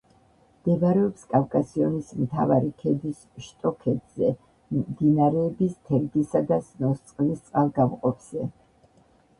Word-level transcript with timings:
მდებარეობს 0.59 1.27
კავკასიონის 1.33 2.09
მთავარი 2.21 2.71
ქედის 2.79 3.19
შტოქედზე, 3.49 4.33
მდინარეების 4.79 5.77
თერგისა 5.91 6.43
და 6.53 6.61
სნოსწყლის 6.73 7.47
წყალგამყოფზე. 7.51 8.51